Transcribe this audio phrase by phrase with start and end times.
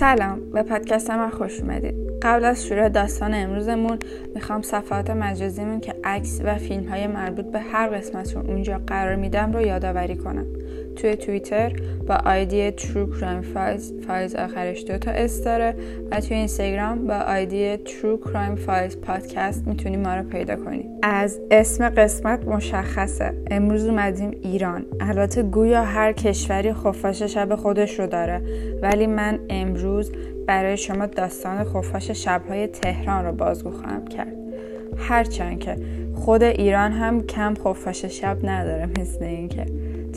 [0.00, 1.94] سلام به پادکست من خوش اومدید.
[2.22, 3.98] قبل از شروع داستان امروزمون
[4.34, 9.16] می‌خوام صفحات مجازیمون که عکس و فیلم های مربوط به هر قسمت رو اونجا قرار
[9.16, 10.46] میدم رو یادآوری کنم.
[10.96, 11.72] توی توییتر
[12.06, 15.74] با ID True Crime Files Files آخرش دو تا S داره
[16.10, 20.84] و توی اینستاگرام با ID True Crime Files پادکست می‌تونی ما رو پیدا کنی.
[21.02, 23.32] از اسم قسمت مشخصه.
[23.50, 24.84] امروز اومدیم ایران.
[25.00, 28.42] البته گویا هر کشوری خفاش شب خودش رو داره
[28.82, 30.12] ولی من امروز
[30.46, 34.32] برای شما داستان خفاش شبهای تهران رو بازگو خواهم کرد.
[34.96, 35.76] هرچند که
[36.20, 39.66] خود ایران هم کم خفاش شب نداره مثل اینکه.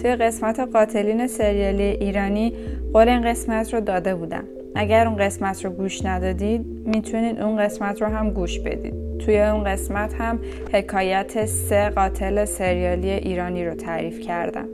[0.01, 2.53] توی قسمت قاتلین سریالی ایرانی
[2.93, 4.43] قول این قسمت رو داده بودم.
[4.75, 9.17] اگر اون قسمت رو گوش ندادید می‌تونید اون قسمت رو هم گوش بدید.
[9.17, 10.39] توی اون قسمت هم
[10.73, 14.67] حکایت سه قاتل سریالی ایرانی رو تعریف کردم.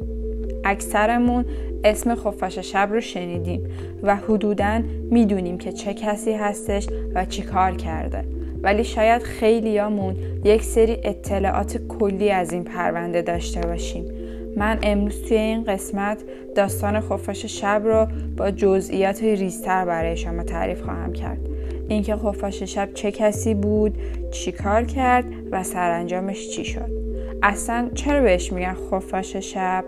[0.64, 1.46] اکثرمون
[1.84, 3.64] اسم خفاش شب رو شنیدیم
[4.04, 8.39] و حدوداً می‌دونیم که چه کسی هستش و چی کار کرده.
[8.64, 14.06] ولی شاید خیلیامون یک سری اطلاعات کلی از این پرونده داشته باشیم.
[14.58, 16.18] من امروز توی این قسمت
[16.56, 21.40] داستان خفاش شب رو با جزئیات ریزتر برای شما تعریف خواهم کرد.
[21.90, 23.98] اینکه خفاش شب چه کسی بود
[24.32, 26.92] چی کار کرد و سرانجامش چی شد.
[27.44, 29.86] اصلا چرا بهش میگن خفاش شب؟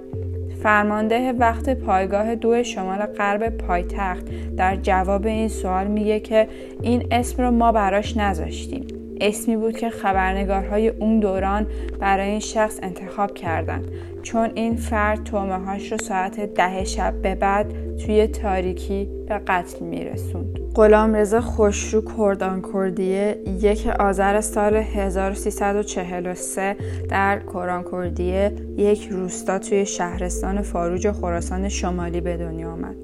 [0.63, 4.25] فرمانده وقت پایگاه دو شمال غرب پایتخت
[4.57, 6.47] در جواب این سوال میگه که
[6.81, 8.87] این اسم رو ما براش نذاشتیم
[9.21, 11.67] اسمی بود که خبرنگارهای اون دوران
[11.99, 13.87] برای این شخص انتخاب کردند
[14.23, 19.85] چون این فرد تومه هاش رو ساعت ده شب به بعد توی تاریکی به قتل
[19.85, 20.60] میرسوند.
[20.75, 26.75] غلام رضا خوشرو کردان کردیه یک آذر سال 1343
[27.09, 32.95] در کران کردیه یک روستا توی شهرستان فاروج خراسان شمالی به دنیا آمد.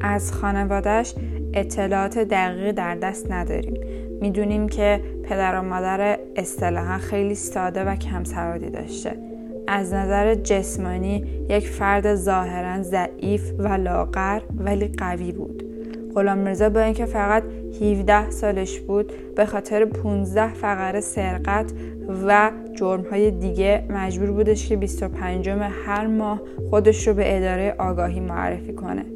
[0.00, 1.14] از خانوادهش
[1.54, 3.80] اطلاعات دقیقی در دست نداریم.
[4.20, 9.12] می‌دونیم که پدر و مادر اصطلاحا خیلی ساده و کم سوادی داشته.
[9.68, 15.65] از نظر جسمانی یک فرد ظاهرا ضعیف و لاغر ولی قوی بود
[16.16, 17.42] غلام مرزا با اینکه فقط
[17.82, 21.72] 17 سالش بود به خاطر 15 فقره سرقت
[22.26, 26.40] و جرمهای دیگه مجبور بودش که 25 هر ماه
[26.70, 29.06] خودش رو به اداره آگاهی معرفی کنه.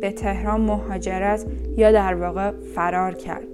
[0.00, 1.44] به تهران مهاجرت
[1.76, 3.46] یا در واقع فرار کرد.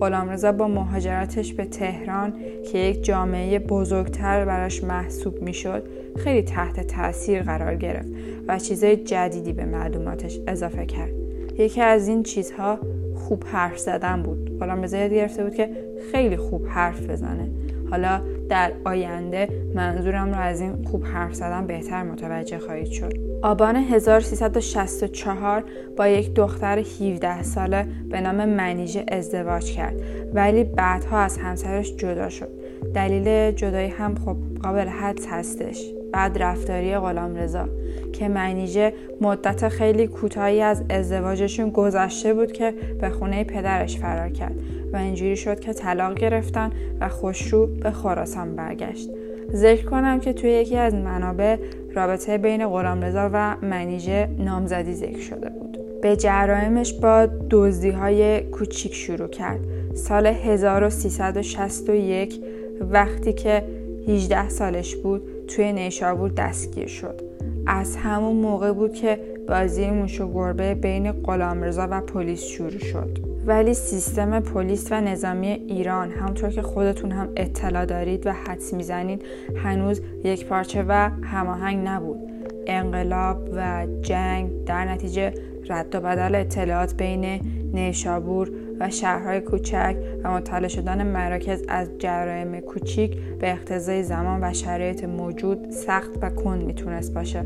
[0.00, 2.34] غلامرضا با مهاجرتش به تهران
[2.72, 5.82] که یک جامعه بزرگتر براش محسوب می‌شد
[6.16, 8.08] خیلی تحت تاثیر قرار گرفت
[8.48, 11.19] و چیزهای جدیدی به معلوماتش اضافه کرد.
[11.60, 12.78] یکی از این چیزها
[13.14, 14.58] خوب حرف زدن بود.
[14.60, 15.70] غلامرضا یاد گرفته بود که
[16.12, 17.50] خیلی خوب حرف بزنه.
[17.90, 23.12] حالا در آینده منظورم رو از این خوب حرف زدن بهتر متوجه خواهید شد.
[23.42, 25.64] آبان 1364
[25.96, 30.00] با یک دختر 17 ساله به نام منیژه ازدواج کرد.
[30.34, 32.48] ولی بعدها از همسرش جدا شد.
[32.94, 35.99] دلیل جدایی هم خب قابل حدس هستش.
[36.12, 37.68] بعد رفتاری غلام رضا
[38.12, 44.54] که منیژه مدت خیلی کوتاهی از ازدواجشون گذشته بود که به خونه پدرش فرار کرد
[44.92, 49.10] و اینجوری شد که طلاق گرفتن و خوشرو به خراسان برگشت.
[49.54, 51.56] ذکر کنم که توی یکی از منابع
[51.94, 55.78] رابطه بین غلامرضا و منیژه نامزدی ذکر شده بود.
[56.02, 59.60] به جرائمش با دزدی های کوچیک شروع کرد.
[59.94, 62.40] سال 1361
[62.80, 63.64] وقتی که
[64.08, 67.20] 18 سالش بود توی نیشابور دستگیر شد.
[67.66, 73.18] از همون موقع بود که بازی موش و گربه بین غلامرضا و پلیس شروع شد.
[73.46, 79.22] ولی سیستم پلیس و نظامی ایران همونطور که خودتون هم اطلاع دارید و حدس می‌زنید
[79.64, 82.18] هنوز یک پارچه و هماهنگ نبود.
[82.66, 85.34] انقلاب و جنگ در نتیجه
[85.68, 87.40] رد و بدل اطلاعات بین
[87.74, 88.50] نیشابور
[88.80, 95.04] و شهرهای کوچک و مطالعه شدن مراکز از جرایم کوچیک به اقتضای زمان و شرایط
[95.04, 97.44] موجود سخت و کند می‌تونست باشه.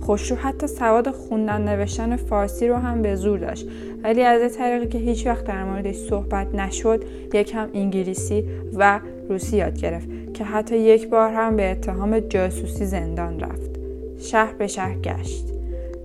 [0.00, 3.68] خوشرو حتی سواد خوندن نوشتن فارسی رو هم به زور داشت.
[4.02, 8.44] ولی از یه طریقی که هیچ وقت در موردش صحبت نشد یکم انگلیسی
[8.74, 13.70] و روسی یاد گرفت که حتی یک بار هم به اتهام جاسوسی زندان رفت.
[14.18, 15.44] شهر به شهر گشت.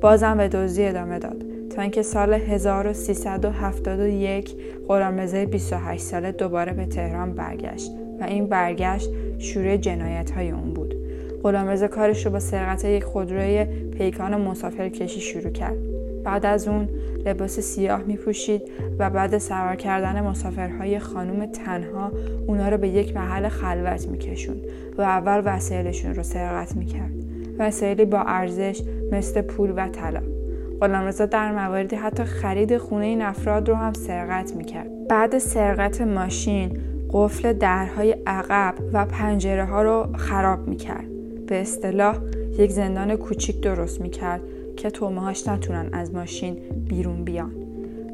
[0.01, 1.56] بازم به دزدی ادامه داد.
[1.77, 4.56] تا اینکه سال 1371
[4.88, 9.09] غلامرضا 28 ساله دوباره به تهران برگشت و این برگشت
[9.39, 10.95] شروع جنایت های اون بود
[11.44, 13.65] غلامرضا کارش رو با سرقت یک خودروی
[13.97, 15.77] پیکان مسافر کشی شروع کرد
[16.24, 16.89] بعد از اون
[17.25, 18.62] لباس سیاه می پوشید
[19.00, 22.12] و بعد سوار کردن مسافرهای خانم تنها
[22.47, 24.57] اونا رو به یک محل خلوت می کشون
[24.97, 27.13] و اول وسایلشون رو سرقت می کرد.
[27.59, 28.81] وسایلی با ارزش
[29.12, 30.37] مثل پول و طلا.
[30.81, 35.07] غلامرضا در مواردی حتی خرید خونه این افراد رو هم سرقت می‌کرد.
[35.07, 36.77] بعد سرقت ماشین
[37.13, 41.06] قفل درهای عقب و پنجره ها رو خراب می‌کرد.
[41.45, 42.18] به اصطلاح
[42.59, 44.41] یک زندان کوچیک درست می‌کرد
[44.77, 46.57] که تومهاش نتونن از ماشین
[46.89, 47.51] بیرون بیان.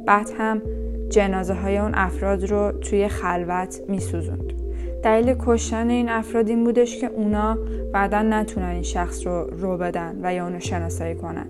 [0.08, 0.62] بعد هم
[1.10, 4.63] جنازه های اون افراد رو توی خلوت میسوزوند.
[5.04, 7.58] دلیل کشتن این افراد این بودش که اونا
[7.94, 11.46] بعدا نتونن این شخص رو رو بدن و یا اونو شناسایی کنن.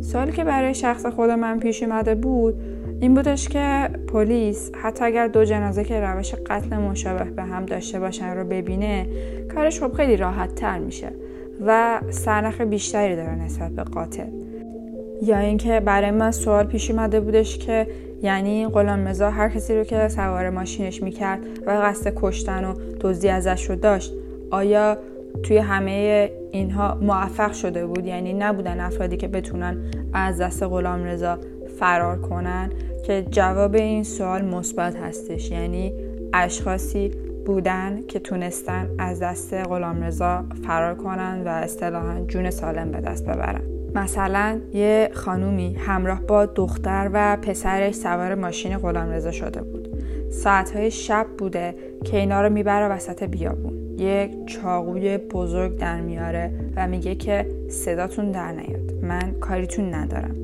[0.00, 2.54] سوالی که برای شخص خود من پیش اومده بود
[3.00, 8.00] این بودش که پلیس حتی اگر دو جنازه که روش قتل مشابه به هم داشته
[8.00, 9.06] باشن رو ببینه
[9.54, 11.12] کارش خب خیلی راحت تر میشه
[11.66, 14.26] و سرنخ بیشتری داره نسبت به قاتل.
[15.22, 17.86] یا اینکه برای من سوال پیش اومده بودش که
[18.22, 23.28] یعنی غلام مزا هر کسی رو که سوار ماشینش می‌کرد و قصد کشتن و دزدی
[23.28, 24.12] ازش رو داشت
[24.50, 24.98] آیا
[25.42, 29.76] توی همه اینها موفق شده بود؟ یعنی نبودن افرادی که بتونن
[30.12, 31.38] از دست غلام رضا
[31.78, 32.70] فرار کنن؟
[33.06, 35.50] که جواب این سوال مثبت هستش.
[35.50, 35.92] یعنی
[36.32, 37.10] اشخاصی
[37.46, 43.24] بودن که تونستن از دست غلام رضا فرار کنن و اصطلاحا جون سالم به دست
[43.24, 43.75] ببرن.
[43.96, 49.88] مثلا یه خانومی همراه با دختر و پسرش سوار ماشین غلام رضا شده بود.
[50.30, 53.98] ساعتهای شب بوده که اینا رو می‌بره وسط بیابون.
[53.98, 58.92] یک چاقوی بزرگ در میاره و میگه که صداتون در نیاد.
[59.02, 60.36] من کاریتون ندارم.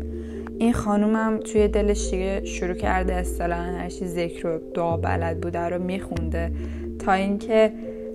[0.59, 5.83] این خانومم توی دلش دیگه شروع کرده اصطلاحا هرچی ذکر و دعا بلد بوده رو
[5.83, 6.53] میخونده
[6.99, 7.73] تا اینکه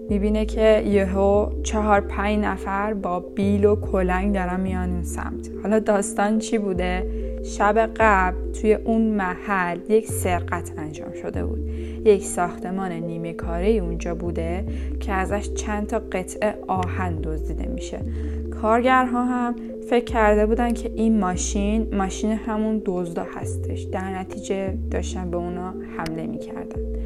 [0.10, 5.50] می‌بینه که یهو چهار پنج نفر با بیل و کلنگ دارن میان اون سمت.
[5.64, 7.08] حالا داستان چی بوده؟
[7.44, 11.70] شب قبل توی اون محل یک سرقت انجام شده بود.
[12.06, 14.66] یک ساختمان نیمه کاره اونجا بوده
[15.00, 18.00] که ازش چند تا قطعه آهن دزدیده میشه.
[18.62, 19.56] کارگرها هم
[19.90, 23.82] فکر کرده بودن که این ماشین ماشین همون دزدا هستش.
[23.82, 26.97] در نتیجه داشتن به اونا حمله می‌کردن.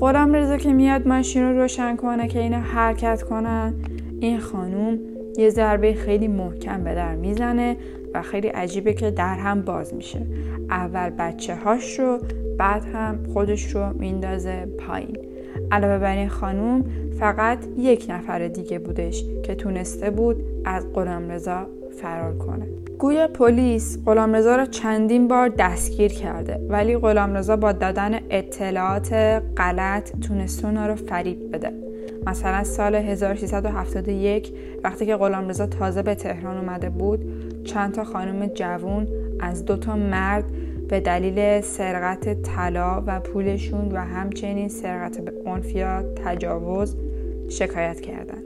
[0.00, 3.74] غلام رضا که میاد ماشین رو روشن کنه که اینا حرکت کنن.
[4.20, 4.98] این خانوم
[5.38, 7.76] یه ضربه خیلی محکم به در می‌زنه
[8.14, 10.26] و خیلی عجیبه که در هم باز میشه.
[10.70, 12.18] اول بچه هاش رو
[12.58, 15.18] بعد هم خودش رو میندازه پایین.
[15.70, 16.84] علاوه بر این خانوم
[17.18, 22.66] فقط یک نفر دیگه بودش که تونسته بود از غلام رضا فرار کنه.
[23.00, 29.12] گویا پلیس غلامرضا را چندین بار دستگیر کرده ولی غلامرضا با دادن اطلاعات
[29.56, 31.72] غلط تونست اونا رو فریب بده
[32.26, 34.52] مثلا سال 1371
[34.84, 37.20] وقتی که غلامرضا تازه به تهران اومده بود
[37.64, 39.08] چند تا خانم جوون
[39.40, 40.44] از دو تا مرد
[40.88, 46.96] به دلیل سرقت طلا و پولشون و همچنین سرقت به عنف یا تجاوز
[47.48, 48.42] شکایت کردند.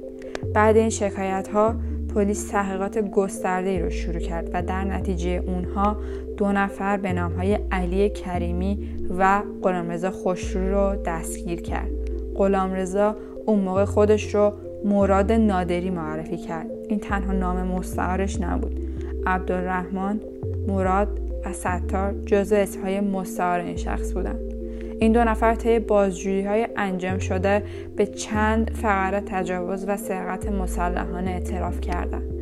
[0.55, 1.75] بعد این شکایت ها
[2.15, 5.97] پلیس تحقیقات گسترده ای رو شروع کرد و در نتیجه اونها
[6.37, 8.89] دو نفر به نام های علی کریمی
[9.19, 11.91] و غلامرضا خوشرو رو دستگیر کرد.
[12.37, 13.17] غلامرضا
[13.47, 14.53] اون موقع خودش رو
[14.85, 16.71] مراد نادری معرفی کرد.
[16.89, 18.81] این تنها نام مستعارش نبود.
[19.27, 20.21] عبدالرحمن،
[20.69, 24.54] مراد و ستار جزو اسمهای مستعار این شخص بودند.
[25.01, 27.63] این دو نفر طی بازجویی های انجام شده
[27.97, 32.35] به چند فقره تجاوز و سرقت مسلحانه اعتراف کردند.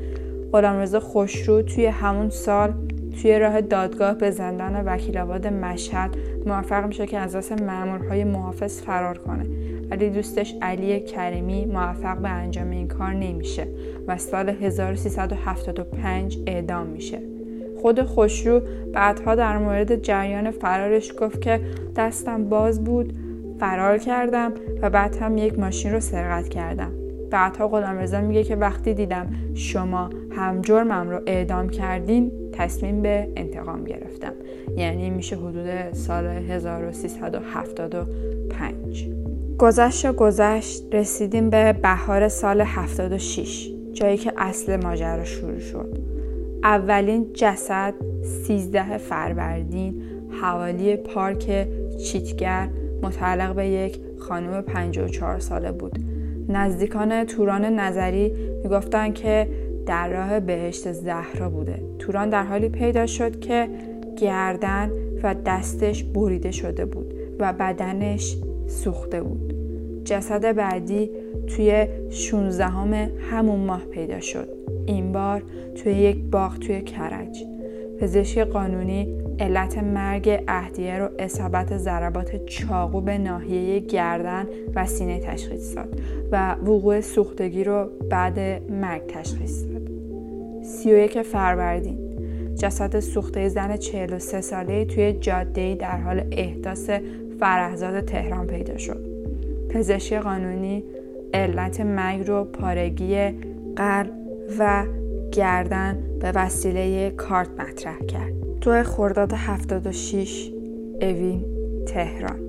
[0.53, 2.75] غلامرضا خوشرو توی همون سال
[3.23, 6.17] توی راه دادگاه به زندان وکیل آباد مشهد
[6.47, 9.47] موفق میشه که از دست مامورهای محافظ فرار کنه
[9.91, 13.69] ولی دوستش علی کریمی موفق به انجام این کار نمیشه
[14.07, 17.32] و سال 1375 اعدام میشه
[17.83, 18.61] خود خوشرو
[18.93, 21.61] بعدها در مورد جریان فرارش گفت که
[21.97, 23.13] دستم باز بود
[23.61, 26.93] فرار کردم و بعد هم یک ماشین رو سرقت کردم.
[27.31, 33.29] بعدها غلام رضا میگه که وقتی دیدم شما هم جرمم رو اعدام کردین تصمیم به
[33.37, 34.33] انتقام گرفتم.
[34.77, 39.09] یعنی میشه حدود سال 1375
[39.59, 46.12] گذشت و گذشت رسیدیم به بهار سال 76 جایی که اصل ماجرا شروع شد.
[46.65, 47.95] اولین جسد
[48.47, 50.03] 13 فروردین
[50.43, 51.69] حوالی پارک
[52.05, 52.69] چیتگر
[53.03, 55.99] متعلق به یک خانم 54 ساله بود.
[56.49, 59.49] نزدیکان توران نظری می‌گفتند که
[59.87, 61.83] در راه بهشت زهرا بوده.
[61.99, 63.69] توران در حالی پیدا شد که
[64.17, 64.91] گردن
[65.23, 69.55] و دستش بریده شده بود و بدنش سوخته بود.
[70.05, 71.11] جسد بعدی
[71.47, 72.65] توی 16
[73.31, 74.62] همون ماه پیدا شد.
[74.87, 75.43] این بار
[75.75, 77.45] توی یک باغ توی کرج
[78.01, 85.77] پزشک قانونی علت مرگ اهدیه رو اصابت ضربات چاقو به ناحیه گردن و سینه تشخیص
[85.77, 86.01] داد
[86.33, 88.39] و وقوع سوختگی رو بعد
[88.71, 89.83] مرگ تشخیص داد.
[90.63, 91.99] 31 فروردین
[92.59, 96.91] جسد سوخته زن 43 ساله توی جاده در حال احداث
[97.41, 99.07] فرهزاد تهران پیدا شد.
[99.69, 100.85] پزشک قانونی
[101.35, 103.31] علت مرگ رو پارگی
[103.77, 104.22] قلب
[104.59, 104.85] و
[105.33, 108.33] گردن به وسیله کارت مطرح کرد.
[108.61, 110.53] دو خرداد 76
[111.01, 111.45] اوین
[111.87, 112.41] تهران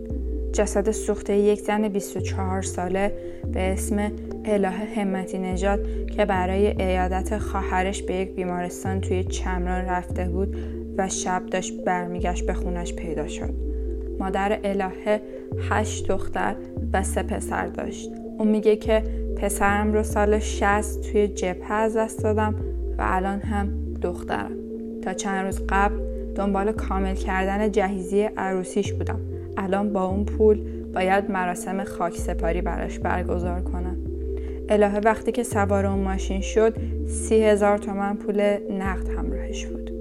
[0.54, 3.14] جسد سوخته یک زن 24 ساله
[3.54, 4.12] به اسم
[4.46, 10.58] الهه همتی نژاد که برای ایادت خواهرش به یک بیمارستان توی چمران رفته بود
[10.98, 13.54] و شب داشت برمیگشت به خونش پیدا شد.
[14.20, 15.22] مادر الهه
[15.70, 16.56] هشت دختر
[16.94, 18.12] و سه پسر داشت.
[18.38, 19.04] اون میگه که
[19.38, 22.56] پسرم رو سال 60 توی جبهه از دست دادم
[22.98, 23.68] و الان هم
[24.02, 24.52] دخترم.
[25.02, 25.96] تا چند روز قبل
[26.36, 29.20] دنبال کامل کردن جهیزی عروسیش بودم.
[29.58, 30.62] الان با اون پول
[30.94, 33.98] باید مراسم خاک سپاری براش برگزار کنم.
[34.70, 36.76] الهه وقتی که سوار اون ماشین شد
[37.08, 38.42] سی هزار تومن پول
[38.80, 39.92] نقد همراهش بود.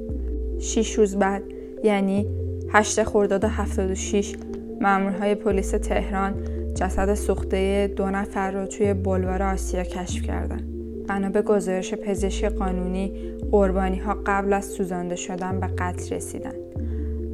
[0.60, 1.42] شیش روز بعد
[1.84, 2.26] یعنی
[2.72, 4.34] هشت خرداد 76
[4.80, 6.34] مامورهای پلیس تهران
[6.74, 10.72] جسد سوخته دو نفر رو توی بلوار آسیا کشف کردند.
[11.08, 13.12] بنا به گزارش پزشک قانونی
[13.50, 16.54] قربانی ها قبل از سوزانده شدن به قتل رسیدن.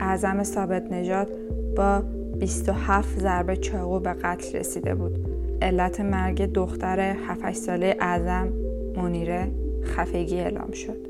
[0.00, 1.28] اعظم ثابت نژاد
[1.76, 2.02] با
[2.38, 5.18] 27 ضربه چاقو به قتل رسیده بود.
[5.62, 8.49] علت مرگ دختر 7 ساله اعظم
[8.97, 9.50] منیره
[9.85, 11.09] خفگی اعلام شد.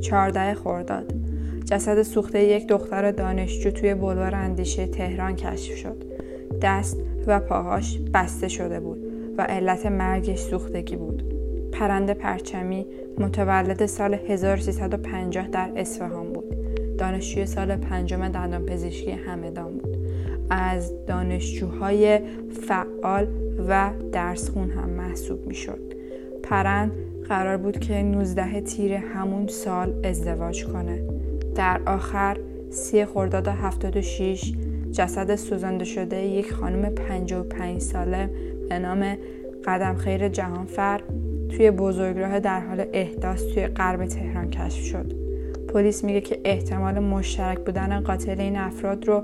[0.00, 1.12] 14 خرداد
[1.64, 6.04] جسد سوخته یک دختر دانشجو توی بلوار اندیشه تهران کشف شد.
[6.62, 11.22] دست و پاهاش بسته شده بود و علت مرگش سوختگی بود.
[11.72, 12.86] پرنده پرچمی
[13.18, 16.56] متولد سال 1350 در اصفهان بود.
[16.98, 19.96] دانشجوی سال پنجم دندان پزشکی همدان بود.
[20.50, 22.20] از دانشجوهای
[22.68, 23.26] فعال
[23.68, 25.94] و درسخون هم محسوب می شد.
[26.42, 26.92] پرند
[27.28, 31.02] قرار بود که 19 تیر همون سال ازدواج کنه.
[31.54, 32.36] در آخر
[32.70, 34.52] سی خرداد 76
[34.92, 38.30] جسد سوزانده شده یک خانم 55 ساله
[38.68, 39.16] به نام
[39.64, 41.00] قدم خیر جهانفر
[41.48, 45.12] توی بزرگراه در حال احداث توی غرب تهران کشف شد.
[45.68, 49.22] پلیس میگه که احتمال مشترک بودن قاتل این افراد رو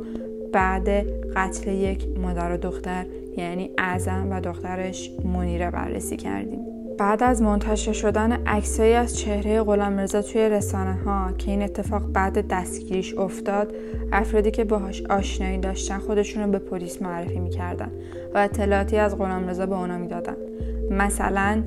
[0.53, 0.89] بعد
[1.37, 3.07] قتل یک مادر و دختر
[3.37, 6.68] یعنی اعظم و دخترش منیره بررسی کردیم.
[6.99, 12.49] بعد از منتشر شدن عکسایی از چهره غلامرضا توی رسانه ها که این اتفاق بعد
[12.49, 13.75] دستگیریش افتاد
[14.13, 17.91] افرادی که باهاش آشنایی داشتن خودشون رو به پلیس معرفی می‌کردن
[18.35, 20.37] و اطلاعاتی از غلامرضا به اونا می‌دادن.
[20.91, 21.63] مثلا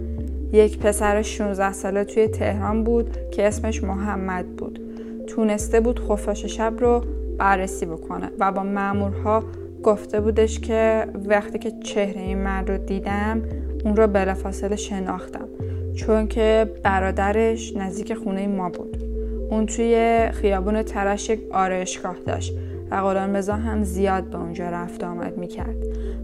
[0.53, 4.79] یک پسر 16 ساله توی تهران بود که اسمش محمد بود.
[5.27, 7.03] تونسته بود خفاش شب رو
[7.38, 9.43] بررسی بکنه و با مامورها
[9.83, 13.41] گفته بودش که وقتی که چهره این مرد رو دیدم
[13.85, 15.47] اون رو بلافاصله شناختم
[15.95, 19.03] چون که برادرش نزدیک خونه ما بود.
[19.50, 22.53] اون توی خیابون ترش یک آرایشگاه داشت
[22.91, 22.95] و
[23.35, 25.75] رضا هم زیاد به اونجا رفت آمد می‌کرد.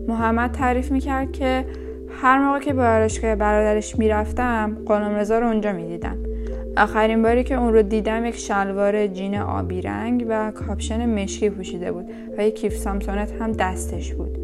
[0.08, 1.66] محمد تعریف می‌کرد که
[2.10, 6.18] هر موقع که به آرایشگاه برادرش می‌رفتم غلام رضا رو اونجا می‌دیدم.
[6.78, 11.92] آخرین باری که اون رو دیدم یک شلوار جین آبی رنگ و کاپشن مشکی پوشیده
[11.92, 12.06] بود
[12.38, 14.37] و یک کیف سامسونت هم دستش بود.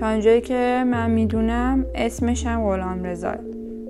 [0.00, 3.34] تا که من می‌دونم اسمش هم غلام رضا.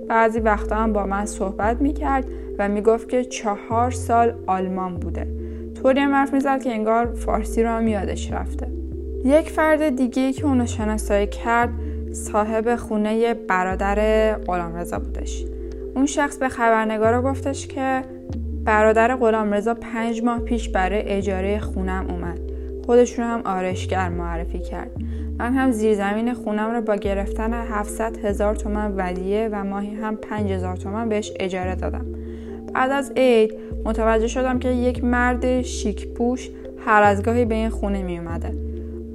[0.07, 2.25] بعضی وقتا هم با من صحبت می‌کرد
[2.59, 5.27] و می‌گفت که چهار سال آلمان بوده.
[5.81, 8.67] طوری هم حرف می‌زد که انگار فارسی رو هم یادش رفته.
[9.25, 11.69] یک فرد دیگه که اونو شناسایی کرد
[12.11, 15.45] صاحب خونه برادر غلام رضا بودش.
[15.95, 18.01] اون شخص به خبرنگارا گفتش که
[18.65, 22.39] برادر غلام رضا پنج ماه پیش برای اجاره خونم اومد.
[22.85, 24.91] خودشون هم آرشگر معرفی کرد.
[25.39, 30.51] من هم زیرزمین خونم رو با گرفتن 700 هزار تومن ودیه و ماهی هم 5
[30.51, 32.05] هزار تومن بهش اجاره دادم.
[32.73, 33.53] بعد از عید
[33.85, 36.49] متوجه شدم که یک مرد شیک پوش
[36.85, 38.53] هر از گاهی به این خونه می اومده.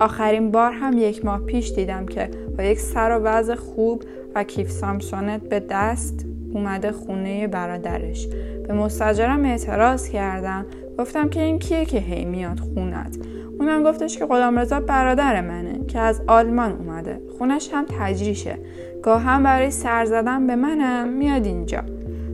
[0.00, 4.02] آخرین بار هم یک ماه پیش دیدم که با یک سر و وضع خوب
[4.34, 8.28] و کیف سامسونت به دست اومده خونه برادرش.
[8.68, 10.66] به مستجرم اعتراض کردم.
[10.98, 13.18] گفتم که این کیه که هی میاد خونت؟
[13.60, 17.20] اونم گفتش که رضا برادر منه که از آلمان اومده.
[17.38, 18.58] خونش هم تجریشه.
[19.02, 21.82] گاه هم برای سر زدن به منم میاد اینجا.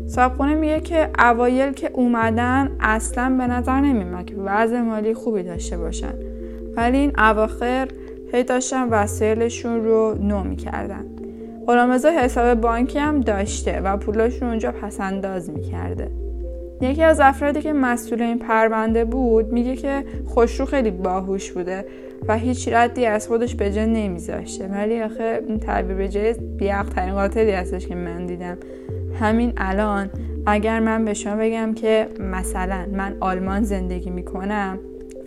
[0.07, 5.79] صابخونه میگه که اوایل که اومدن اصلا به نظر نمیمد که وضع مالی خوبی داشته
[5.79, 6.15] باشن.
[6.77, 7.89] ولی این اواخر
[8.33, 11.05] هی داشتن وسایلشون رو نو می‌کردن.
[11.67, 16.11] غلامرضا حساب بانکی هم داشته و پولاشون اونجا پسنداز می‌کرده.
[16.81, 21.85] یکی از افرادی که مسئول این پرونده بود میگه که خوشرو خیلی باهوش بوده
[22.29, 24.69] و هیچ ردی از خودش به جا نمیذاشته.
[24.69, 26.35] ولی آخه این تعبیر به جای
[26.95, 28.59] ترین قاتلی هستش که من دیدم.
[29.21, 30.11] همین الان
[30.47, 34.79] اگر من به شما بگم که مثلا من آلمان زندگی می‌کنم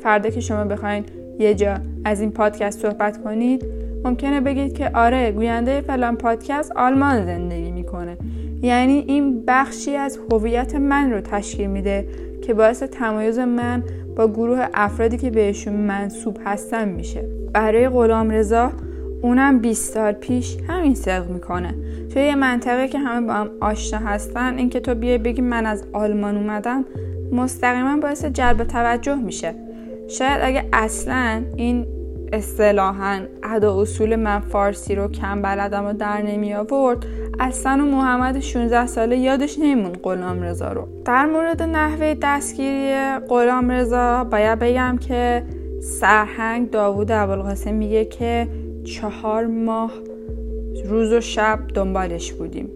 [0.04, 1.04] فردا که شما بخواین
[1.40, 3.66] یه جا از این پادکست صحبت کنید
[4.04, 8.18] ممکنه بگید که آره گوینده فلان پادکست آلمان زندگی می‌کنه.
[8.64, 12.08] یعنی این بخشی از هویت من رو تشکیل میده
[12.42, 13.84] که باعث تمایز من
[14.16, 17.26] با گروه افرادی که بهشون منصوب هستم میشه.
[17.54, 18.72] برای غلام رضا
[19.22, 21.76] اونم 20 سال پیش همین صدق می‌کنه.
[22.14, 25.84] توی یه منطقه که همه با هم آشنا هستن اینکه تو بیای بگی من از
[25.94, 26.86] آلمان اومدم
[27.32, 29.56] مستقیما باعث جلب توجه میشه.
[30.08, 31.86] شاید اگه اصلا این
[32.34, 37.06] اصطلاحا ادا اصول من فارسی رو کم بلدم و در نمی آورد
[37.44, 40.88] اصلا و محمد 16 ساله یادش نمیمون غلام رضا رو.
[41.06, 42.94] در مورد نحوه دستگیری
[43.30, 45.44] غلام رضا باید بگم که
[45.82, 48.48] سرهنگ داوود ابوالقاسم میگه که
[48.84, 49.92] چهار ماه
[50.86, 52.70] روز و شب دنبالش بودیم.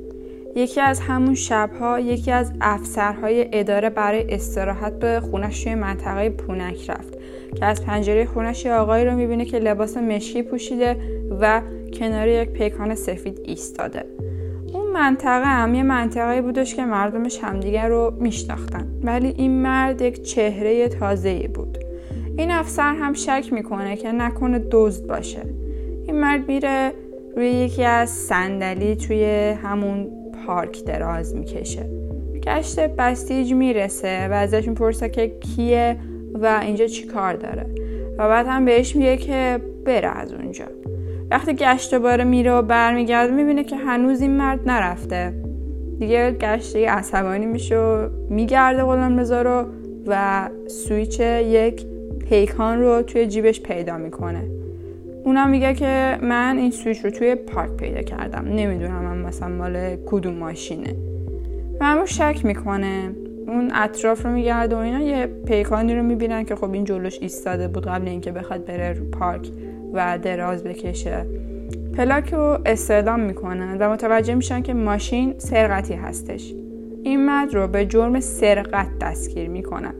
[0.55, 6.89] یکی از همون شبها یکی از افسرهای اداره برای استراحت به خونش توی منطقه پونک
[6.89, 7.17] رفت
[7.55, 10.97] که از پنجره خونش یه آقایی رو می‌بینه که لباس مشکی پوشیده
[11.39, 11.61] و
[11.93, 14.05] کنار یک پیکان سفید ایستاده.
[14.97, 18.87] منطقه هم یه منطقه بودش که مردمش همدیگر رو میشناختن.
[19.03, 21.77] ولی این مرد یک چهره تازه بود.
[22.37, 25.41] این افسر هم شک می‌کنه که نکنه دزد باشه.
[26.05, 26.91] این مرد میره
[27.35, 29.25] روی یکی از صندلی توی
[29.63, 30.07] همون
[30.45, 31.89] پارک دراز می‌کشه.
[32.43, 35.97] گشت بستیج می‌رسه و ازش می‌پرسه که کیه
[36.33, 37.65] و اینجا چی کار داره.
[38.17, 40.65] و بعد هم بهش میگه که بره از اونجا.
[41.31, 45.33] وقتی گشت باره میره و برمیگرده می‌بینه که هنوز این مرد نرفته.
[45.99, 49.65] دیگه گشته عصبانی میشه و میگرده غلام رو
[50.07, 51.85] و سویچ یک
[52.29, 54.43] پیکان رو توی جیبش پیدا می‌کنه.
[55.23, 58.45] اونم میگه که من این سویچ رو توی پارک پیدا کردم.
[58.45, 60.95] نمی‌دونم من مثلا مال کدوم ماشینه.
[61.79, 63.11] و همون شک می‌کنه.
[63.47, 67.67] اون اطراف رو میگرده و اینا یه پیکانی رو می‌بینن که خب این جلوش ایستاده
[67.67, 69.47] بود قبل اینکه بخواد بره رو پارک.
[69.93, 71.25] و دراز بکشه.
[71.97, 76.53] پلاک رو استعلام می‌کنن و متوجه میشن که ماشین سرقتی هستش.
[77.03, 79.93] این مرد رو به جرم سرقت دستگیر می‌کنن.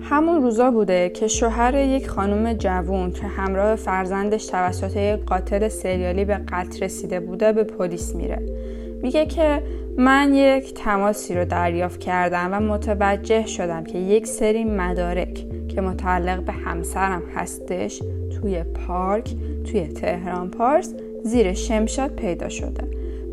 [0.00, 6.24] همون روزا بوده که شوهر یک خانم جوون که همراه فرزندش توسط یک قاتل سریالی
[6.24, 8.38] به قتل رسیده بوده به پلیس میره.
[9.02, 9.62] میگه که
[9.98, 16.44] من یک تماسی رو دریافت کردم و متوجه شدم که یک سری مدارک که متعلق
[16.44, 18.02] به همسرم هستش
[18.40, 22.84] توی پارک توی تهران پارس زیر شمشاد پیدا شده.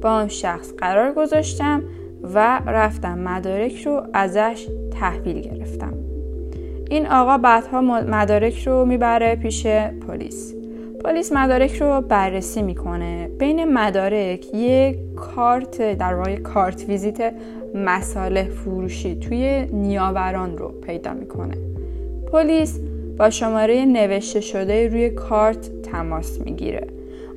[0.02, 1.84] با اون شخص قرار گذاشتم
[2.23, 5.93] و رفتم مدارک رو ازش تحویل گرفتم.
[6.89, 9.67] این آقا بعدها مدارک رو می‌بره پیش
[10.08, 10.56] پلیس.
[11.04, 13.30] پلیس مدارک رو بررسی می‌کنه.
[13.39, 17.34] بین مدارک یک کارت در واقع کارت ویزیت
[17.75, 21.68] مساله فروشی توی نیاوران رو پیدا می‌کنه.
[22.31, 22.79] پلیس
[23.17, 26.87] با شماره نوشته شده روی کارت تماس می‌گیره.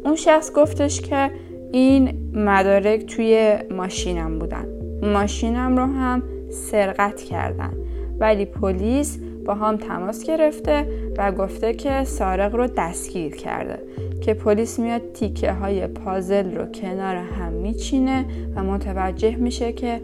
[0.05, 1.31] اون شخص گفتش که
[1.73, 4.67] این مدارک توی ماشینم بودن.
[5.03, 7.73] ماشینم رو هم سرقت کردن.
[8.19, 10.87] ولی پلیس با هم تماس گرفته
[11.19, 13.79] و گفته که سارق رو دستگیر کرده.
[14.21, 18.25] که پلیس میاد تیکه های پازل رو کنار هم میچینه
[18.57, 20.01] و متوجه میشه که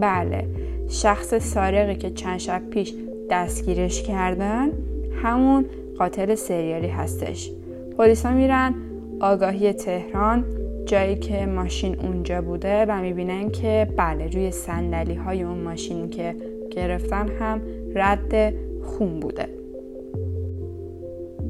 [0.00, 0.46] بله
[0.88, 2.94] شخص سارقی که چند شب پیش
[3.32, 4.70] دستگیرش کردن
[5.22, 5.64] همون
[5.98, 7.50] قاتل سریالی هستش.
[7.98, 8.74] پلیس ها میرن
[9.20, 10.44] آگاهی تهران
[10.86, 16.36] جایی که ماشین اونجا بوده و می‌بینن که بله روی سندلی های اون ماشین که
[16.70, 17.60] گرفتن هم
[17.94, 19.48] رد خون بوده.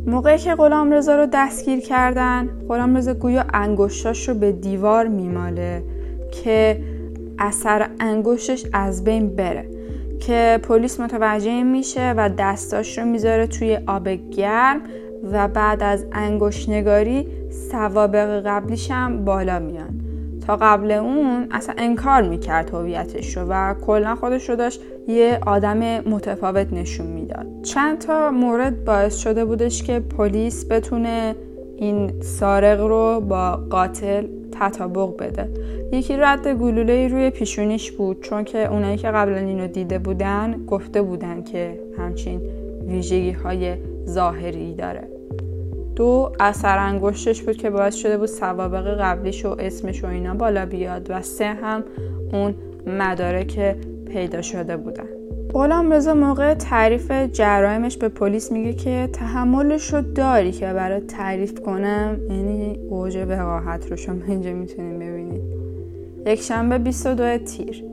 [0.06, 5.82] موقعی که غلام رضا رو دستگیر کردن غلام رضا گویا انگشتاش رو به دیوار میماله
[6.30, 6.80] که
[7.38, 9.81] اثر انگشتش از بین بره.
[10.26, 14.80] که پلیس متوجه میشه و دستاش رو می‌ذاره توی آب گرم
[15.32, 17.26] و بعد از انگشت نگاری
[17.70, 20.00] سوابق قبلیش هم بالا میان.
[20.46, 25.78] تا قبل اون اصلا انکار می‌کرد هویتش رو و کلا خودش رو داشت یه آدم
[26.00, 27.46] متفاوت نشون می‌داد.
[27.62, 31.34] چند تا مورد باعث شده بودش که پلیس بتونه
[31.76, 35.48] این سارق رو با قاتل تطابق بده.
[35.92, 41.02] یکی رد گلوله روی پیشونیش بود چون که اونایی که قبلا اینو دیده بودن گفته
[41.02, 42.40] بودن که همچین
[42.86, 45.08] ویژگی های ظاهری داره.
[45.96, 50.66] دو اثر انگشتش بود که باعث شده بود سوابق قبلیش و اسمش و اینا بالا
[50.66, 51.84] بیاد و سه هم
[52.32, 52.54] اون
[52.86, 55.21] مدارک پیدا شده بودن.
[55.54, 61.60] غلام رضا موقع تعریف جرائمش به پلیس میگه که تحملش رو داری که برای تعریف
[61.60, 62.18] کنم.
[62.30, 65.42] یعنی اوج وقاحت رو شما اینجا می‌تونید ببینید.
[66.26, 67.84] یک شنبه 22 تیر.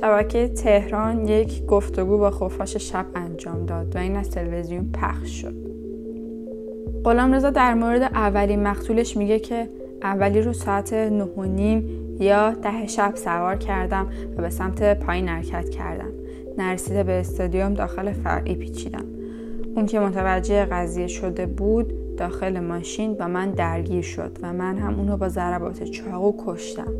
[0.00, 5.54] شبکه تهران یک گفتگو با خفاش شب انجام داد و این از تلویزیون پخش شد.
[7.04, 9.68] غلام رضا در مورد اولین مقتولش میگه که
[10.02, 11.88] اولی رو ساعت نه و نیم
[12.20, 16.17] یا ده شب سوار کردم و به سمت پایین حرکت کردم.
[16.58, 19.04] نرسیده به استادیوم داخل فرعی پیچیدم.
[19.74, 24.94] اون که متوجه قضیه شده بود داخل ماشین با من درگیر شد و من هم
[24.94, 26.92] اونو با ضربات چاقو کشتم.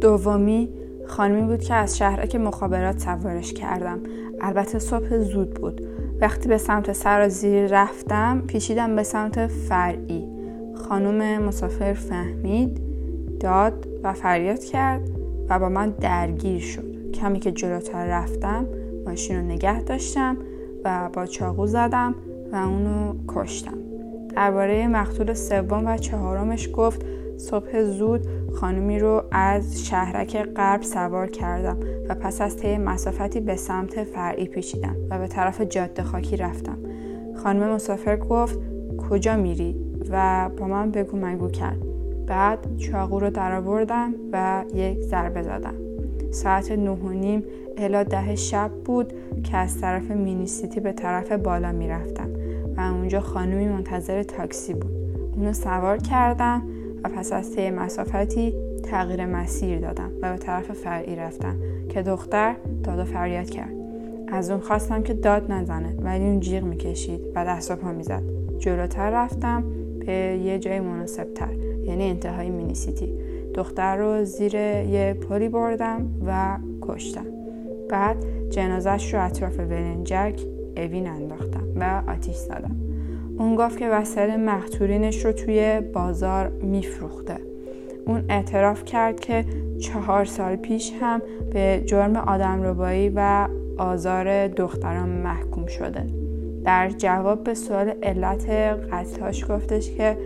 [0.00, 0.68] دومی
[1.06, 4.00] خانمی بود که از شهرک مخابرات سوارش کردم.
[4.40, 5.80] البته صبح زود بود.
[6.20, 10.24] وقتی به سمت سرازیر رفتم پیچیدم به سمت فرعی.
[10.74, 12.80] خانم مسافر فهمید
[13.40, 15.10] داد و فریاد کرد
[15.48, 16.87] و با من درگیر شد.
[17.14, 18.66] کمی که جلوتر رفتم
[19.06, 20.36] ماشین رو نگه داشتم
[20.84, 22.14] و با چاقو زدم
[22.52, 23.78] و اونو کشتم.
[24.36, 27.02] درباره مقتول سوم و چهارمش گفت
[27.36, 33.56] صبح زود خانمی رو از شهرک غرب سوار کردم و پس از طی مسافتی به
[33.56, 36.78] سمت فرعی پیچیدم و به طرف جاده خاکی رفتم.
[37.42, 38.58] خانم مسافر گفت
[39.10, 39.76] کجا میری؟
[40.10, 41.78] و با من بگو مگو کرد.
[42.26, 45.87] بعد چاقو رو درآوردم و یک ضربه زدم.
[46.30, 47.44] ساعت نه و نیم
[47.76, 49.12] الا ده شب بود
[49.42, 52.28] که از طرف مینی سیتی به طرف بالا می‌رفتم
[52.76, 54.92] و اونجا خانومی منتظر تاکسی بود.
[55.36, 56.62] اونو سوار کردم
[57.04, 61.56] و پس از طی مسافتی تغییر مسیر دادم و به طرف فرعی رفتم
[61.88, 63.72] که دختر داد و فریاد کرد.
[64.28, 68.22] از اون خواستم که داد نزنه ولی اون جیغ می‌کشید و دست و پا می‌زد.
[68.58, 69.64] جلوتر رفتم
[70.06, 70.12] به
[70.44, 71.48] یه جای مناسبتر
[71.84, 73.12] یعنی انتهای مینی سیتی.
[73.54, 77.26] دختر رو زیر یه پلی بردم و کشتم.
[77.90, 78.16] بعد
[78.50, 80.40] جنازش رو اطراف ولنجک
[80.76, 82.76] اوین انداختم و آتیش زدم.
[83.38, 87.36] اون گفت که وسایل مقتولینش رو توی بازار میفروخته.
[88.06, 89.44] اون اعتراف کرد که
[89.78, 96.06] چهار سال پیش هم به جرم آدم ربایی و آزار دختران محکوم شده.
[96.64, 98.50] در جواب به سوال علت
[98.92, 100.16] قتلهاش گفتش که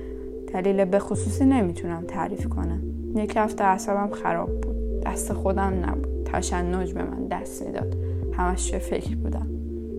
[0.54, 2.82] دلیل به خصوصی نمی‌تونم تعریف کنم.
[3.14, 5.00] یک هفته اعصابم خراب بود.
[5.00, 6.24] دست خودم نبود.
[6.24, 7.96] تشنج به من دست می‌داد.
[8.32, 9.46] همش فکر بودم.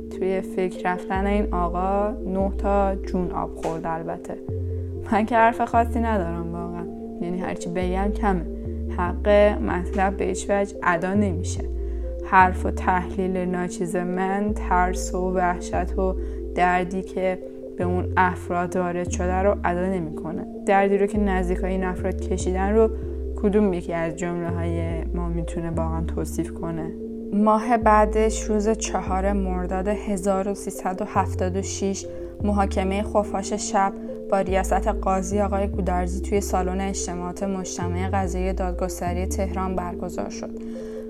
[0.10, 4.38] توی فکر رفتن این آقا نه تا جون آب خورد البته.
[5.12, 6.86] من که حرف خاصی ندارم واقعا.
[7.21, 8.45] یعنی هرچی بگم کمه.
[8.97, 9.30] حق
[9.62, 11.63] مطلب به هیچ وجه ادا نمیشه.
[12.26, 16.15] حرف و تحلیل ناچیز من ترس و وحشت و
[16.56, 17.39] دردی که
[17.77, 22.75] به اون افراد وارد شده رو ادا نمی‌کنه دردی رو که نزدیک این افراد کشیدن
[22.75, 22.89] رو
[23.36, 26.91] کدوم یکی از جمله های ما می‌تونه واقعا توصیف کنه
[27.33, 32.05] ماه بعدش روز چهار مرداد 1376
[32.43, 33.93] محاکمه خفاش شب
[34.29, 40.49] با ریاست قاضی آقای گودرزی توی سالن اجتماعات مجتمع قضایی دادگستری تهران برگزار شد.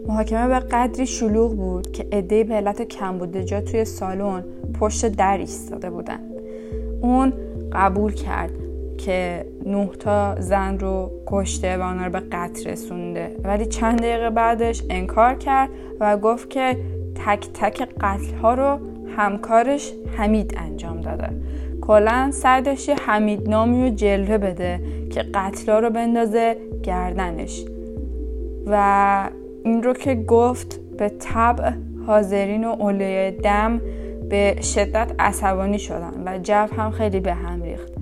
[0.08, 4.44] محاکمه به قدری شلوغ بود که عدهای به علت کمبود جا توی سالن
[4.80, 6.33] پشت در ایستاده بودن.
[7.04, 7.34] اون
[7.72, 8.52] قبول کرد
[8.98, 13.36] که نه تا زن رو کشته و آنها رو به قتل رسونده.
[13.44, 16.78] ولی چند دقیقه بعدش انکار کرد و گفت که
[17.26, 18.80] تک تک قتل ها رو
[19.18, 21.30] همکارش حمید انجام داده.
[21.82, 22.64] کلا سعی
[23.06, 24.80] حمید نامی رو جلوه بده
[25.12, 25.26] که
[25.68, 27.66] ها رو بندازه گردنش.
[28.68, 29.30] و
[29.64, 31.72] این رو که گفت به طبع
[32.08, 33.82] حاضرین و اولیای دم
[34.30, 37.94] به شدت عصبانی شدن و جو هم خیلی به هم ریخت.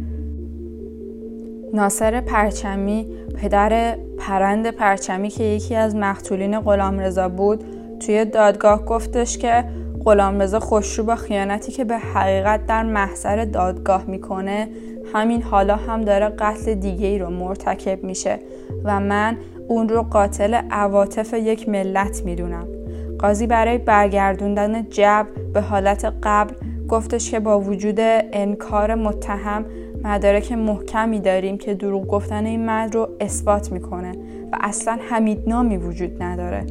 [1.74, 7.64] ناصر پرچمی پدر پرند پرچمی که یکی از مقتولین غلام رضا بود
[8.00, 9.66] توی دادگاه گفتش که
[10.06, 14.70] غلام رضا خوشرو با خیانتی که به حقیقت در محضر دادگاه می‌کنه
[15.14, 18.40] همین حالا هم داره قتل دیگه ای رو مرتکب میشه
[18.84, 22.81] و من اون رو قاتل عواطف یک ملت می‌دونم.
[23.22, 26.54] قاضی برای برگردوندن جب به حالت قبل
[26.90, 29.66] گفتش که با وجود انکار متهم
[30.04, 34.12] مدارک محکمی داریم که دروغ گفتن این مرد رو اثبات می‌کنه
[34.52, 36.66] و اصلا حمیدنامی وجود نداره.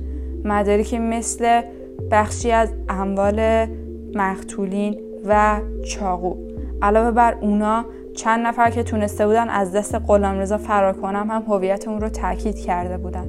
[0.45, 1.63] مدارکی مثل
[2.11, 3.67] بخشی از اموال
[4.15, 6.37] مقتولین و چاقو.
[6.83, 7.85] علاوه بر اونا
[8.17, 12.59] چند نفر که تونسته بودن از دست غلامرضا فرار کنم هم هویت اون رو تاکید
[12.59, 13.29] کرده بودن.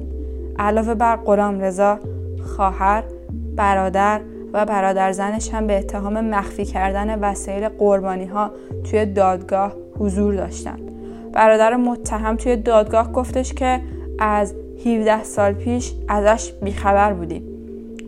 [0.58, 1.98] علاوه بر غلامرضا
[2.56, 3.04] خواهر
[3.56, 4.20] برادر
[4.52, 8.50] و برادر زنش هم به اتهام مخفی کردن وسایل قربانی ها
[8.90, 10.78] توی دادگاه حضور داشتن.
[11.32, 13.80] برادر متهم توی دادگاه گفتش که
[14.18, 14.54] از
[14.86, 17.42] 17 سال پیش ازش بیخبر بودیم.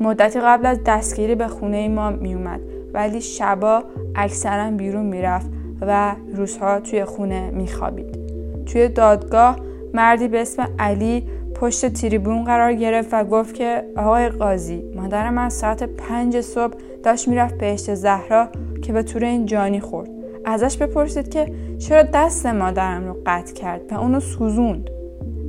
[0.01, 2.61] مدتی قبل از دستگیری به خونه ما میومد
[2.95, 5.47] ولی شبا اکثرا بیرون می‌رفت
[5.81, 8.19] و روزها توی خونه میخوابید.
[8.67, 9.57] توی دادگاه
[9.95, 15.49] مردی به اسم علی پشت تریبون قرار گرفت و گفت که آقای قاضی مادر من
[15.49, 18.49] ساعت پنج صبح داشت می‌رفت بهشت زهرا
[18.83, 20.09] که به طور این جانی خورد.
[20.45, 24.91] ازش بپرسید که چرا دست مادرم رو قطع کرد و اونو سوزوند.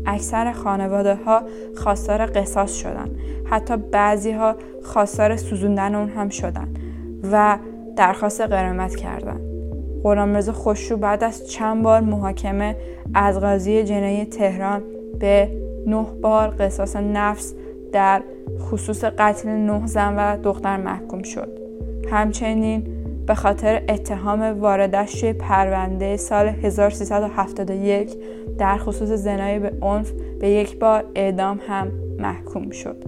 [0.05, 1.41] اکثر خانواده ها
[1.75, 3.09] خواستار قصاص شدن.
[3.45, 6.67] حتی بعضی ها خواستار سوزوندن اون هم شدن
[7.31, 7.57] و
[7.95, 9.41] درخواست قرامت کردن.
[10.03, 12.75] غلامرضا خوشرو بعد از چند بار محاکمه
[13.13, 14.83] از قاضی جنایی تهران
[15.19, 15.49] به
[15.85, 17.53] نه بار قصاص نفس
[17.91, 18.21] در
[18.59, 21.59] خصوص قتل نه زن و دختر محکوم شد.
[22.11, 22.87] همچنین
[23.27, 28.15] به خاطر اتهام واردش توی پرونده سال 1371
[28.57, 33.03] در خصوص زنای به عنف به یک بار اعدام هم محکوم شد.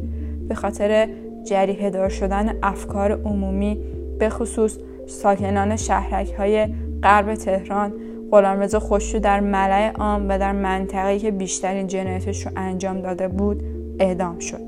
[0.48, 1.10] به خاطر
[1.44, 3.80] جریه دار شدن افکار عمومی
[4.20, 6.68] به خصوص ساکنان شهرک های
[7.04, 7.94] غرب تهران
[8.32, 13.64] غلامرضا خوشو در ملع عام و در منطقه‌ای که بیشترین جنایتش رو انجام داده بود
[14.00, 14.62] اعدام شد.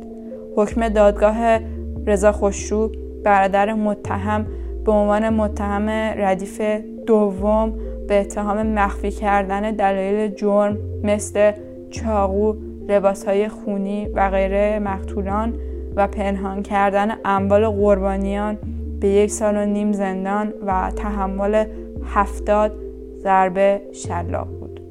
[0.55, 1.59] حکم دادگاه
[2.07, 2.91] رضا خوشرو
[3.23, 4.45] برادر متهم
[4.85, 5.89] به عنوان متهم
[6.23, 6.61] ردیف
[7.07, 7.73] دوم
[8.07, 11.51] به اتهام مخفی کردن دلایل جرم مثل
[11.89, 12.53] چاقو،
[12.87, 15.53] لباسهای خونی و غیره مقتولان
[15.95, 18.57] و پنهان کردن اموال قربانیان
[18.99, 21.65] به یک سال و نیم زندان و تحمل
[22.05, 22.88] هفتاد
[23.23, 24.81] ضربه شلاق بود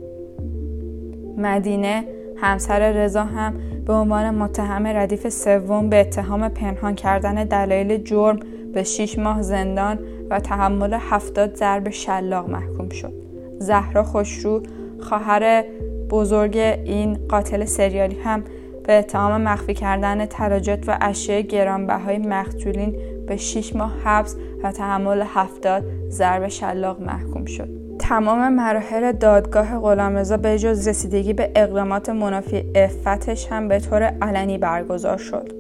[1.37, 2.05] مدینه
[2.37, 3.55] همسر رضا هم
[3.87, 8.41] به عنوان متهم ردیف سوم به اتهام پنهان کردن دلایل جرم
[8.73, 9.99] به 6 ماه زندان
[10.31, 13.13] و تحمل هفتاد ضرب شلاق محکوم شد.
[13.59, 14.63] زهرا خوشرو
[15.01, 15.65] خواهر
[16.11, 18.45] بزرگ این قاتل سریالی هم
[18.85, 25.23] به اتهام مخفی کردن تراجت و اشیاء گرانبهای مقتولین به 6 ماه حبس و تحمل
[25.27, 27.88] هفتاد ضرب شلاق محکوم شد.
[27.99, 34.59] تمام مراحل دادگاه غلامرضا به جز رسیدگی به اقدامات منافی افتش هم به طور علنی
[34.59, 35.53] برگزار شد.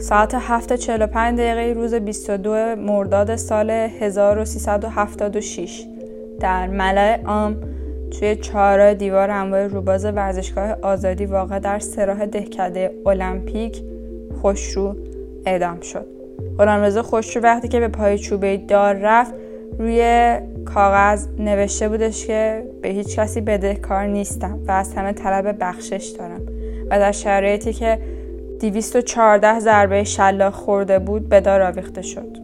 [0.00, 0.76] ساعت 7.45
[1.16, 5.86] دقیقه روز 22 مرداد سال 1376
[6.40, 7.56] در ملع عام
[8.10, 13.82] توی چهار دیوار انواع روباز ورزشگاه آزادی واقع در سراح دهکده المپیک
[14.42, 14.96] خوشرو
[15.46, 16.06] اعدام شد.
[16.58, 19.34] غلامرضا خوشرو وقتی که به پای چوبه دار رفت
[19.78, 26.06] روی کاغذ نوشته بودش که به هیچ کسی بدهکار نیستم و از همه طلب بخشش
[26.18, 26.40] دارم
[26.90, 27.98] و در شرایطی که
[28.60, 32.36] 214 ضربه شلاق خورده بود به دار آویخته شد.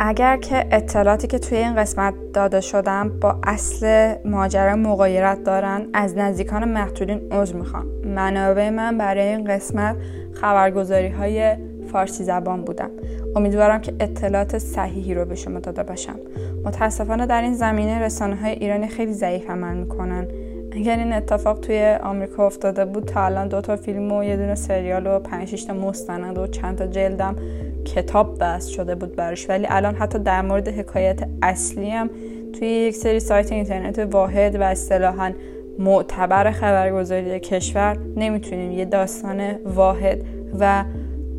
[0.00, 6.16] اگر که اطلاعاتی که توی این قسمت داده شدم با اصل ماجرا مغایرت دارن از
[6.16, 9.96] نزدیکان مقتولین عذر می‌خوام منابع من برای این قسمت
[10.32, 11.56] خبرگزاری های
[11.92, 12.90] فارسی زبان بودم.
[13.36, 16.16] امیدوارم که اطلاعات صحیحی رو به شما داده باشم.
[16.64, 20.26] متاسفانه در این زمینه رسانه های ایرانی خیلی ضعیف عمل می‌کنن.
[20.72, 24.54] اگر این اتفاق توی آمریکا افتاده بود تا الان دو تا فیلم و یه دونه
[24.54, 27.36] سریال و پنج تا مستند و چند تا جلدم
[27.84, 29.50] کتاب بس شده بود براش.
[29.50, 32.10] ولی الان حتی در مورد حکایت اصلی هم
[32.52, 35.32] توی یک سری سایت اینترنت واحد و اصطلاحا
[35.78, 38.72] معتبر خبرگزاری کشور نمی‌تونیم.
[38.72, 40.24] یه داستان واحد
[40.60, 40.84] و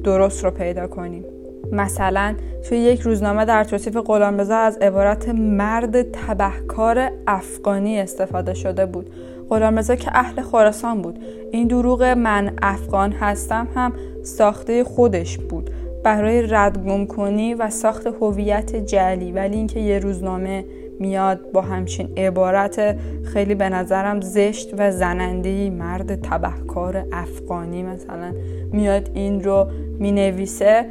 [0.05, 1.23] درست رو پیدا کنیم.
[1.71, 2.35] مثلا
[2.69, 9.09] توی یک روزنامه در توصیف غلامرضا از عبارت مرد تبهکار افغانی استفاده شده بود.
[9.49, 11.19] غلامرضا که اهل خراسان بود.
[11.51, 15.69] این دروغ من افغان هستم هم ساخته خودش بود.
[16.03, 20.65] برای ردگم کنی و ساخت هویت جلی ولی اینکه یه روزنامه
[20.99, 28.34] میاد با همچین عبارت خیلی به نظرم زشت و زنندهی مرد تبهکار افغانی مثلا
[28.71, 29.67] میاد این رو
[29.99, 30.86] می‌نویسه.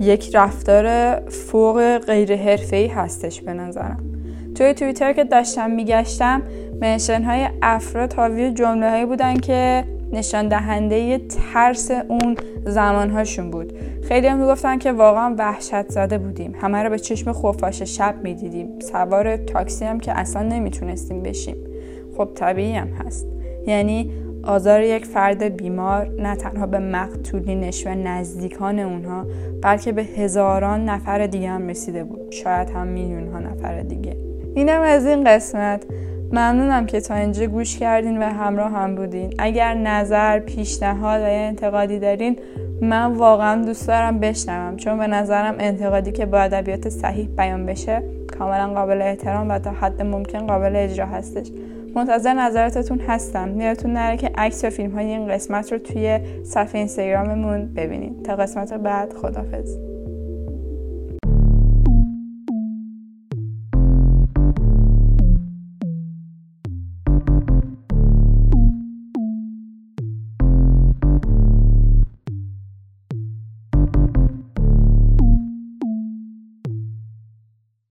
[0.00, 4.04] یک رفتار فوق غیر حرفه‌ای هستش به نظرم.
[4.54, 6.42] توی توییتر که داشتم میگشتم
[6.80, 13.72] منشن افراد حاوی جمله هایی بودن که نشان دهنده ترس اون زمانهاشون بود.
[14.02, 16.54] خیلی هم می‌گفتن که واقعا وحشت زده بودیم.
[16.60, 18.78] همه رو به چشم خوفاش شب می‌دیدیم.
[18.78, 21.56] سوار تاکسی هم که اصلا نمی‌تونستیم بشیم.
[22.16, 23.26] خب طبیعی هم هست.
[23.66, 24.10] یعنی
[24.44, 29.26] آزار یک فرد بیمار نه تنها به مقتولینش و نزدیکان اونها
[29.62, 32.32] بلکه به هزاران نفر دیگه هم رسیده بود.
[32.32, 34.16] شاید هم میلیون ها نفر دیگه.
[34.54, 35.84] اینم از این قسمت.
[36.32, 39.34] ممنونم که تا اینجا گوش کردین و همراه هم بودین.
[39.38, 42.36] اگر نظر پیشنهاد و یا انتقادی دارین
[42.80, 44.76] من واقعا دوست دارم بشنوم.
[44.76, 48.02] چون به نظرم انتقادی که با ادبیات صحیح بیان بشه
[48.38, 51.50] کاملا قابل احترام و تا حد ممکن قابل اجرا هستش.
[51.94, 53.60] منتظر نظراتتون هستم.
[53.60, 58.36] یادتون نره که عکس و فیلم های این قسمت رو توی صفحه اینستاگراممون ببینید تا
[58.36, 59.93] قسمت بعد خدافظ